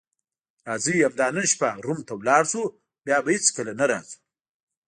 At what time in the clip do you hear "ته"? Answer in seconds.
2.07-2.13